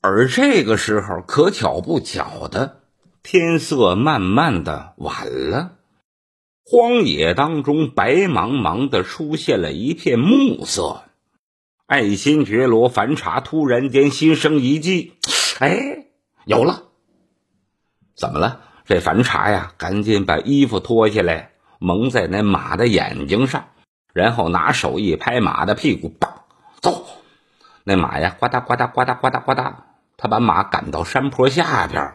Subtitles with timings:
[0.00, 2.82] 而这个时候，可巧不巧的，
[3.22, 5.72] 天色慢慢的晚了，
[6.64, 11.02] 荒野当中白茫茫的出现了一片暮色。
[11.86, 15.14] 爱新觉罗樊茶突然间心生一计，
[15.58, 16.06] 哎，
[16.44, 16.84] 有了！
[18.14, 18.60] 怎么了？
[18.84, 23.68] 这樊茶呀，赶紧把衣服脱下来，蒙在那马的眼睛上，
[24.12, 26.44] 然后拿手一拍马的屁股，棒，
[26.80, 27.04] 走！
[27.84, 29.74] 那马呀，呱嗒呱嗒呱嗒呱嗒呱嗒，
[30.18, 32.12] 他把马赶到山坡下边。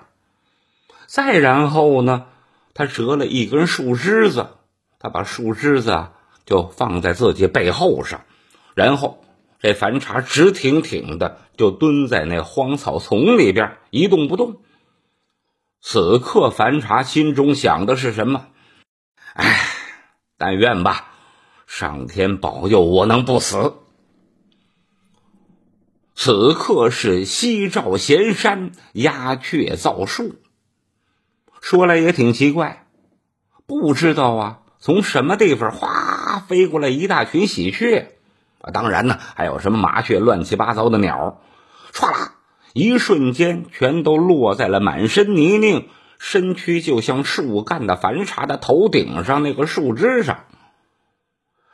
[1.07, 2.27] 再然后呢，
[2.75, 4.49] 他折了一根树枝子，
[4.99, 6.09] 他把树枝子
[6.45, 8.21] 就放在自己背后上，
[8.75, 9.19] 然后。
[9.65, 14.57] 这樊茶直挺挺的就蹲在那荒草丛里边一动不动。
[15.79, 18.47] 此刻樊茶心中想的是什么？
[19.33, 19.61] 哎，
[20.37, 21.13] 但愿吧，
[21.65, 23.75] 上天保佑我能不死。
[26.15, 30.35] 此刻是夕照闲山，鸦雀噪树。
[31.59, 32.85] 说来也挺奇怪，
[33.65, 38.15] 不知道啊，从什么地方哗飞过来一大群喜鹊。
[38.61, 41.41] 啊，当然呢，还有什么麻雀、乱七八糟的鸟，
[41.91, 42.35] 唰啦，
[42.73, 50.45] 一瞬间全都落在了满身泥泞、身躯就像树干的繁茶的头顶上那个树枝上。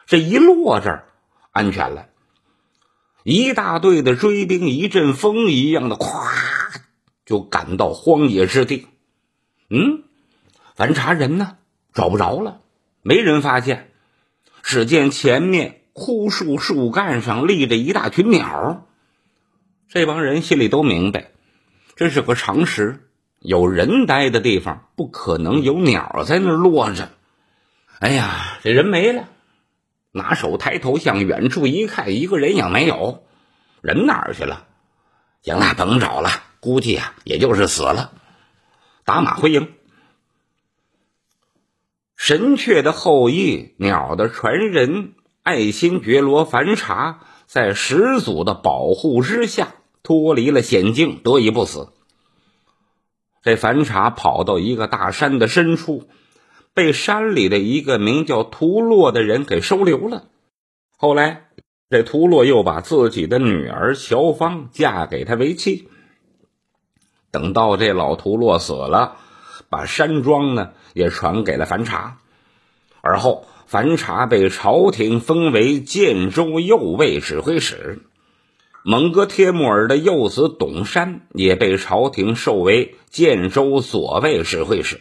[0.07, 1.05] 这一落这儿，
[1.51, 2.07] 安全了。
[3.23, 6.27] 一大队的追兵，一阵风一样的，咵，
[7.25, 8.87] 就赶到荒野之地。
[9.69, 10.03] 嗯，
[10.75, 11.57] 樊茶人呢？
[11.93, 12.61] 找不着了，
[13.01, 13.91] 没人发现。
[14.63, 15.75] 只见前面。
[15.91, 18.87] 枯树树干上立着一大群鸟，
[19.89, 21.31] 这帮人心里都明白，
[21.97, 23.09] 这是个常识。
[23.39, 27.09] 有人待的地方，不可能有鸟在那儿落着。
[27.99, 29.27] 哎呀，这人没了，
[30.11, 33.23] 拿手抬头向远处一看，一个人影没有，
[33.81, 34.65] 人哪儿去了？
[35.41, 36.29] 行了，甭找了，
[36.59, 38.11] 估计啊，也就是死了。
[39.05, 39.73] 打马回营。
[42.15, 45.13] 神雀的后裔，鸟的传人。
[45.41, 49.73] 爱新觉罗凡察在始祖的保护之下
[50.03, 51.91] 脱离了险境，得以不死。
[53.41, 56.07] 这樊茶跑到一个大山的深处，
[56.73, 60.25] 被山里的一个名叫图洛的人给收留了。
[60.97, 61.49] 后来，
[61.89, 65.87] 这图洛又把自己的女儿乔芳嫁给他为妻。
[67.31, 69.17] 等到这老图洛死了，
[69.69, 72.19] 把山庄呢也传给了樊茶，
[73.01, 73.45] 而后。
[73.69, 78.01] 樊茶被朝廷封为建州右卫指挥使，
[78.83, 84.99] 蒙哥帖木儿的幼子董山也被朝廷授为建州左卫指挥使。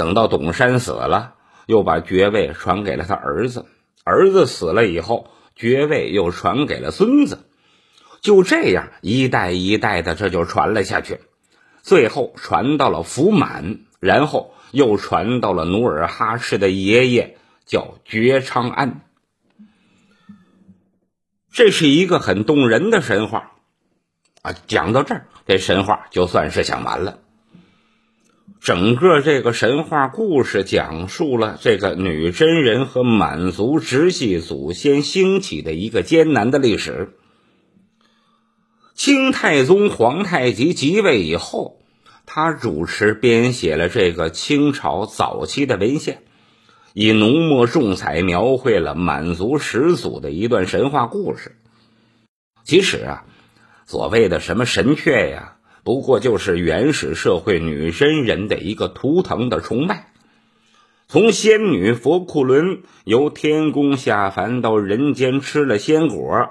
[0.00, 1.34] 等到董山死了，
[1.66, 3.66] 又把爵位传给了他儿子，
[4.02, 7.44] 儿子死了以后，爵位又传给了孙子，
[8.22, 11.20] 就这样一代一代的这就传了下去，
[11.82, 17.36] 最后传到了福满，然后又传到了努尔哈赤的爷爷。
[17.66, 19.02] 叫觉昌安，
[21.52, 23.52] 这是一个很动人的神话
[24.42, 24.54] 啊！
[24.66, 27.18] 讲到这儿，这神话就算是讲完了。
[28.60, 37.14] 整个这个神话故事讲述了这个女真人和满族直系祖先兴起的一个艰难的历史。
[38.94, 41.80] 清太宗皇太极即位以后，
[42.26, 46.22] 他主持编写了这个清朝早期的文献。
[46.92, 51.56] 以浓墨重彩描绘了满族始祖的一段神话故事。
[52.64, 53.24] 其实啊，
[53.86, 60.12] 所谓的什么神雀呀，不过就是原始社会女真人的一个图腾的崇拜。
[61.08, 66.50] 从仙女佛库伦由天宫下凡到人间吃了仙果，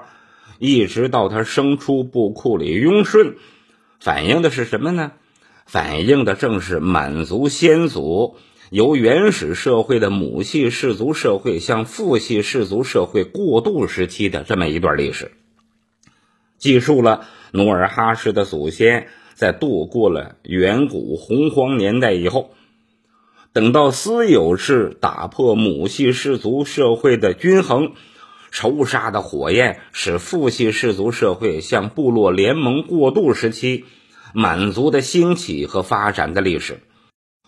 [0.58, 3.36] 一直到她生出布库里雍顺，
[3.98, 5.12] 反映的是什么呢？
[5.64, 8.36] 反映的正是满族先祖。
[8.70, 15.32] 由原始社会的母系氏族社会向父系氏族社会过渡时期的这么一段历史，
[16.56, 19.08] 记述了努尔哈赤的祖先
[19.40, 22.50] 在度过了远古洪荒年代以后，
[23.54, 27.92] 等到私有制打破母系氏族社会的均衡，
[28.50, 33.86] 仇杀的火焰使父系氏族社会向部落联盟过渡时期，
[34.34, 36.80] 满族的兴起和发展的历史。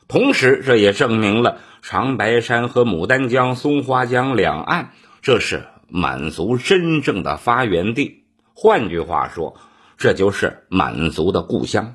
[0.09, 8.25] 同时，这也证明了长白山和牡丹江、松花江两岸，这是满族真正的发源地。
[8.55, 9.57] 换句话说，
[10.03, 11.95] 这就是满族的故乡。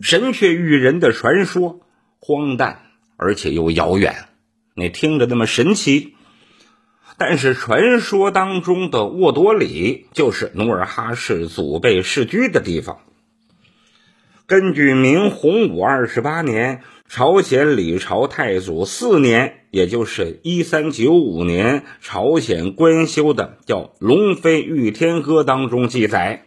[0.00, 1.80] 神雀育人的传说，
[2.20, 2.82] 荒诞
[3.16, 4.28] 而且又遥远，
[4.76, 6.14] 你听着那么神奇。
[7.18, 13.00] 但是传说当中的沃多里就是努尔哈赤祖辈世居的地方。
[14.46, 16.82] 根据明洪武二十八年，
[17.16, 26.44] 朝鲜李朝太祖四年，也就是一三九五年，朝鲜官修的叫《龙飞御天歌》当中记载：“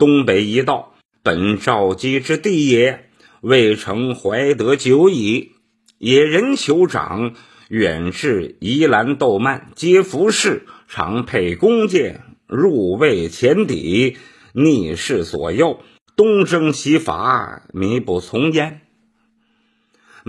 [0.00, 3.10] 东北一道，本赵姬之地也，
[3.42, 5.50] 未成怀德久矣。
[5.98, 7.34] 野人酋长
[7.68, 14.16] 远至宜兰窦曼，皆服侍，常佩弓箭，入卫前邸，
[14.54, 15.80] 逆势左右。”
[16.16, 18.80] 东征西伐，弥不从焉。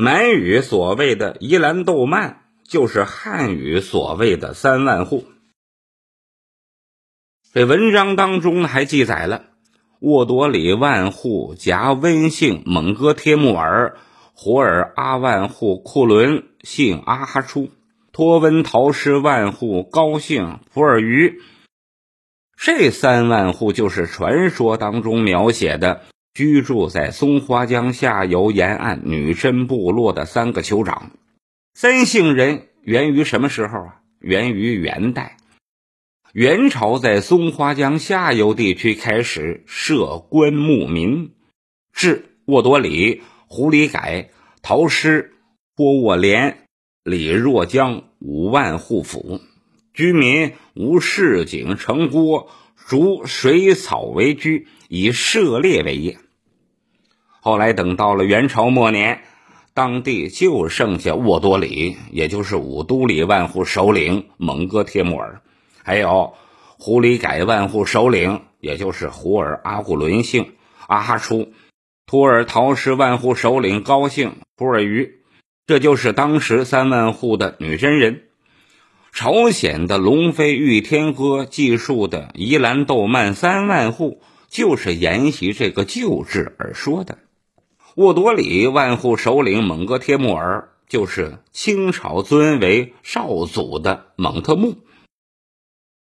[0.02, 2.38] 满语所谓的伊兰豆曼，
[2.68, 5.28] 就是汉语所谓的三万户。
[7.54, 9.44] 这文章当中还记载了
[10.00, 14.00] 沃多里万户夹温姓蒙哥帖木儿，
[14.34, 17.70] 胡尔阿万户库伦姓阿哈出，
[18.12, 21.40] 托温陶师万户高姓普尔鱼。
[22.58, 26.02] 这三万户就是传说当中描写的
[26.34, 31.12] 居住在松花江下游沿岸女真部落的三个酋长。
[31.74, 34.02] 三姓人源于什么时候啊？
[34.20, 35.38] 源于元代，
[36.32, 41.32] 元朝在松花江下游地区开始设官牧民，
[41.92, 44.30] 置沃多里、胡里改、
[44.62, 45.34] 陶师、
[45.76, 46.66] 波沃连、
[47.04, 49.42] 李若江五万户府。
[49.94, 52.50] 居民无市井城郭，
[52.88, 56.18] 逐水草为居，以涉猎为业。
[57.40, 59.22] 后来等到了元朝末年，
[59.74, 65.44] 当地就剩下沃多里，也就是五都里万户首领蒙哥帖木儿，
[65.82, 66.34] 还有
[66.78, 70.56] 胡里改万户首领，也就是胡尔阿古伦姓
[70.88, 71.54] 阿哈出，
[72.06, 75.22] 图尔陶氏万户首领高姓普尔瑜，
[75.68, 78.24] 这就是当时三万户的女真人。
[79.14, 84.22] 朝鲜的《龙飞御天歌》记述的宜兰豆曼三万户，
[84.52, 87.18] 就是沿袭这个旧制而说的。
[87.96, 94.76] 沃多里万户首领蒙哥帖木儿，就是清朝尊为少祖的蒙特木。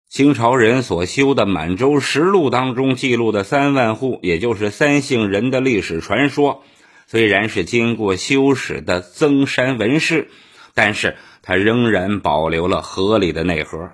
[0.08, 6.64] 清朝人所修的《满洲实录》当中记录的三万户，也就是三姓人的历史传说，
[7.06, 10.30] 虽然是经过修史的增删文饰，
[10.74, 11.16] 但是。
[11.44, 13.78] 他仍然保留了合理的内核，《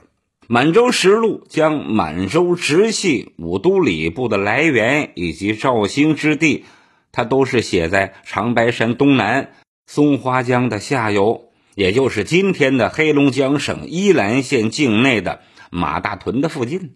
[0.50, 6.64] 满洲实录》将满洲直系五都礼部的来源以及肇兴之地，
[7.12, 9.52] 它都是写在长白山东南
[9.86, 16.94] 松花江的下游，也就是今天的黑龙江省依兰县境内的马大屯的附近。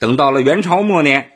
[0.00, 1.34] 等到了元朝末年。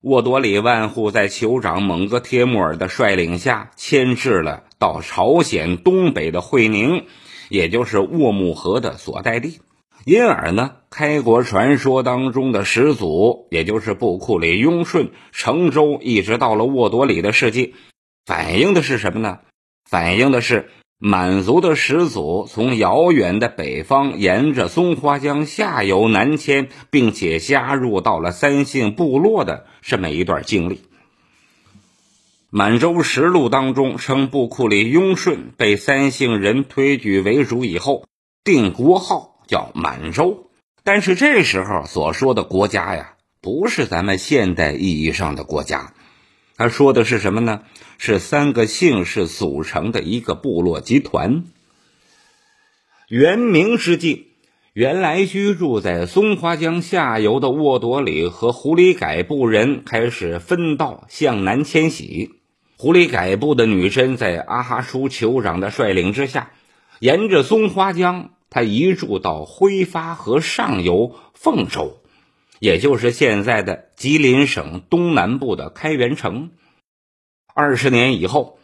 [0.00, 7.06] 沃多里万户在酋长蒙哥帖木儿的率领下迁至了到朝鲜东北的会宁，
[7.48, 9.60] 也就是沃木河的所在地。
[10.04, 17.74] 因而呢，开国传说当中的始祖，也就是布库里雍顺乘舟一直到了沃多里的事迹，
[18.26, 19.38] 反映的是什么呢？
[19.88, 20.70] 反映的是。
[21.04, 30.76] 满族的始祖从遥远的北方沿着松花江下游南迁，并且加入到了三姓部落的这么一段经历。
[32.50, 38.06] 《满洲实录》当中称，布库里雍顺被三姓人推举为主以后，
[38.44, 40.50] 定国号叫满洲。
[40.82, 45.92] 但是这时候所说的国家呀，不是咱们现代意义上的国家。
[46.56, 47.60] 他说的是什么呢？
[47.98, 51.44] 是三个姓氏组成的一个部落集团。
[53.08, 54.28] 元明之际，
[54.72, 62.30] 原来居住在松花江下游的沃朵里和狐狸改部人开始分道向南迁徙。
[62.78, 66.52] 狐狸改部的女真在阿哈舒酋长的率领之下，
[67.00, 71.96] 沿着松花江，他移住到挥发河上游凤州。
[72.60, 76.50] 也就是现在的吉林省东南部的开元城。
[77.54, 78.58] 二十年以后，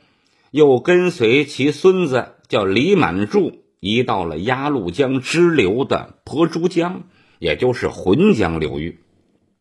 [0.53, 7.03] 又跟随其孙子叫李满柱，移到了鸭绿江支流的婆珠江，
[7.41, 9.01] 也就是浑江流域。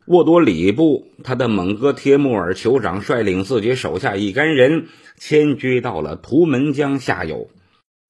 [0.06, 7.50] 沃多里部他的蒙哥帖木儿酋长率领自己手下一干人迁居到了图门江下游。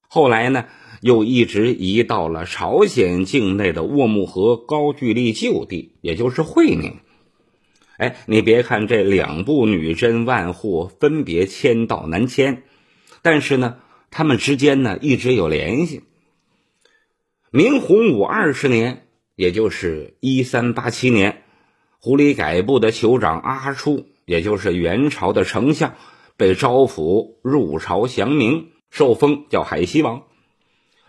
[0.07, 0.65] 后来呢？
[1.01, 6.97] 又一直移到了朝鲜境内的沃木河高句丽旧地，也就是会宁。
[7.97, 12.63] 哎，你别看这两部女真万户分别迁到南迁，
[13.21, 13.77] 但是呢，
[14.09, 16.01] 他们之间呢一直有联系。
[17.51, 21.43] 明洪武二十年，也就是一三八七年，
[21.99, 25.93] 狐狸改部的酋长阿初，也就是元朝的丞相，
[26.37, 30.23] 被招抚入朝降明，受封叫海西王。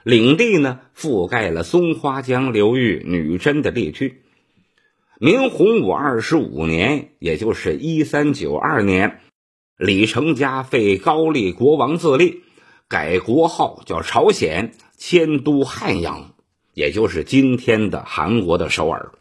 [0.05, 4.23] 领地呢覆盖了松花江流域女真的地区。
[5.21, 9.21] 明洪武二十五年，也就是一三九二年，
[9.77, 12.43] 李成家废高丽国王自立，
[12.89, 16.35] 改国号叫朝鲜，迁都汉阳，
[16.73, 19.13] 也就是今天的韩国的首尔。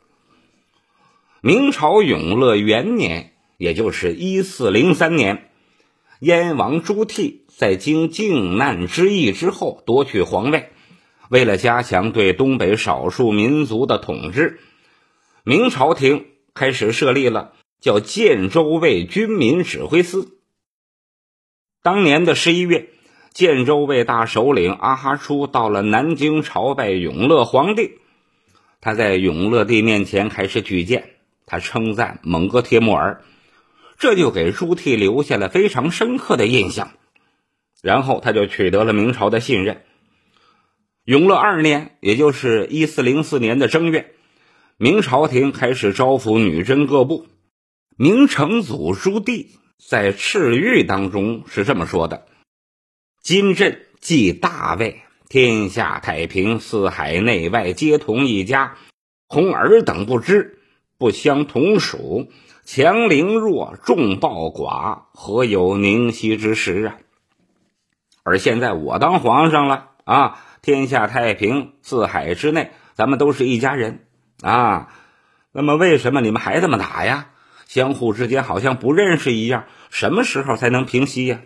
[1.41, 5.49] 明朝永乐元年，也就是一四零三年，
[6.19, 10.71] 燕王朱棣在经靖难之役之后夺取皇位，
[11.29, 14.59] 为了加强对东北少数民族的统治。
[15.43, 20.39] 明朝廷开始设立了叫建州卫军民指挥司。
[21.83, 22.89] 当年的十一月，
[23.31, 27.91] 建州卫大首领阿哈出到了南京朝拜永乐皇帝。
[28.81, 31.11] 他在永乐帝面前开始举荐，
[31.45, 33.23] 他称赞蒙哥帖木儿，
[33.97, 36.91] 这就给朱棣留下了非常深刻的印象。
[37.81, 39.83] 然后他就取得了明朝的信任。
[41.03, 44.13] 永乐二年，也就是一四零四年的正月。
[44.77, 47.27] 明朝廷开始招抚女真各部。
[47.97, 49.47] 明成祖朱棣
[49.83, 52.25] 在敕谕当中是这么说的
[53.23, 58.75] ：“今朕即大魏，天下太平，四海内外皆同一家。
[59.27, 60.59] 恐尔等不知，
[60.97, 62.31] 不相同属，
[62.67, 66.97] 强凌弱，众暴寡，何有宁息之时啊？
[68.23, 70.43] 而现在我当皇上了啊！
[70.61, 74.05] 天下太平，四海之内，咱们都是一家人。”
[74.43, 74.89] 啊，
[75.53, 77.29] 那么为什么你们还这么打呀？
[77.67, 81.39] 相互之间好像不认识一样，什么时候才能平息呀？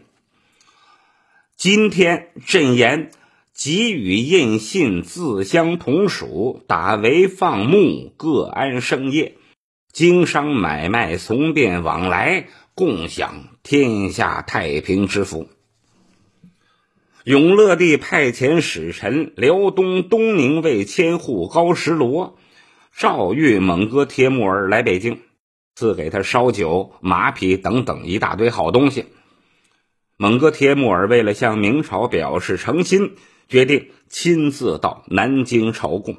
[1.55, 3.11] 今天朕言，
[3.53, 9.35] 给予印信，自相同属，打为放牧，各安生业，
[9.91, 15.49] 经商买卖，从便往来，共享天下太平之福。
[17.25, 22.37] 永乐帝派遣使臣辽东东宁卫千户高石罗。
[22.97, 25.19] 诏谕蒙哥帖木儿来北京，
[25.75, 29.05] 赐给他烧酒、马匹等等一大堆好东西。
[30.17, 33.15] 蒙哥帖木儿为了向明朝表示诚心，
[33.47, 36.17] 决定亲自到南京朝贡。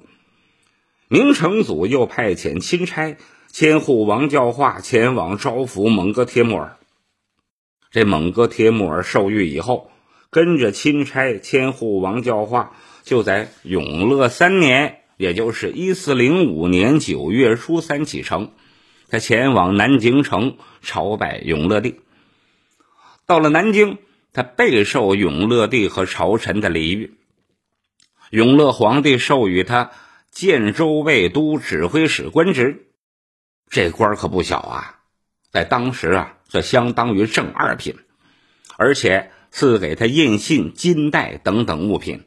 [1.09, 3.17] 明成祖又派遣钦差
[3.53, 6.79] 千户王教化前往招抚蒙哥帖木儿。
[7.91, 9.91] 这蒙哥帖木儿受谕以后，
[10.31, 15.01] 跟着钦差千户王教化，就在永乐三年。
[15.19, 18.53] 也就是一四零五年九月初三启程，
[19.11, 22.01] 他前往南京城朝拜永乐帝。
[23.27, 23.99] 到了南京，
[24.33, 27.19] 他备受永乐帝和朝臣的礼遇。
[28.31, 29.91] 永乐皇帝授予他
[30.31, 32.87] 建州卫都指挥使官职，
[33.73, 34.99] 这官可不小啊，
[35.51, 37.97] 在当时啊，这相当于正二品，
[38.77, 42.25] 而且赐给他印信、金带等等物品。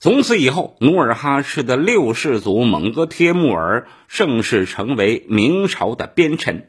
[0.00, 6.68] 从此以后，努尔哈赤的六世祖蒙哥帖木儿正式成为明朝的边臣，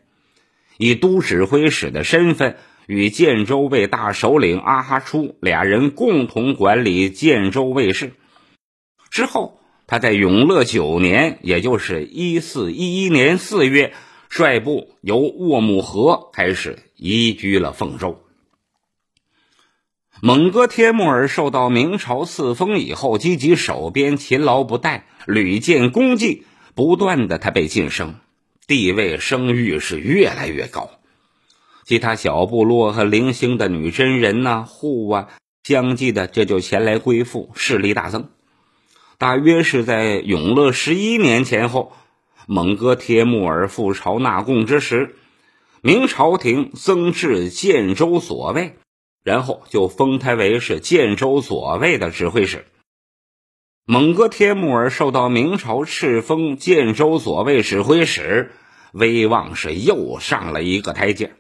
[0.78, 8.14] 以都指挥使的身份与建州卫大首领阿哈出俩人共同管理建州卫事。
[9.10, 13.94] 之后，他在永乐九年，也就是一四一一年四月，
[14.30, 18.22] 率部由沃木河开始移居了凤州。
[20.22, 28.15] 蒙哥帖木儿受到明朝赐封以后，积极守边，勤劳不怠，屡建功绩，不断的他被晋升，
[28.65, 30.89] 地位声誉是越来越高。
[31.84, 35.27] 其他小部落和零星的女真人呐、户啊，
[35.63, 38.30] 相继的这就前来归附，势力大增。
[39.18, 41.94] 大约是在永乐十一年前后，
[42.48, 45.16] 蒙哥帖木儿赴朝纳贡之时，
[45.82, 48.76] 明朝廷增置建州所尉。
[49.24, 52.66] 然后就封他为是建州左卫的指挥使。
[53.84, 58.52] 蒙哥帖木儿受到明朝敕封建州左卫指挥使，
[58.94, 61.34] 威望是又上了一个台阶，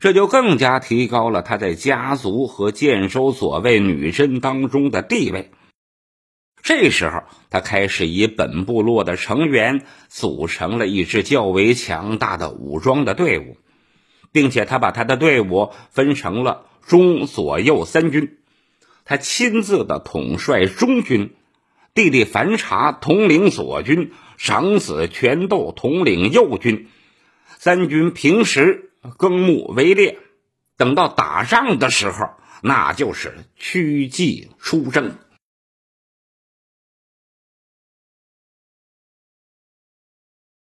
[0.00, 5.52] 这就更加提高了他在家族和建州左卫女真当中的地位。
[6.62, 13.56] 这时候，他开始以本部落的成员组成了一支较为强大的武装的队伍，
[14.30, 16.66] 并且他把他的队伍分成了。
[16.84, 18.38] 中左右三军，
[19.04, 21.32] 他亲自的统帅中军，
[21.94, 26.88] 弟弟樊察统领左军，长子全斗统领右军。
[27.46, 30.18] 三军平时耕牧围猎，
[30.76, 32.30] 等到打仗的时候，
[32.62, 35.14] 那就是趋吉出征。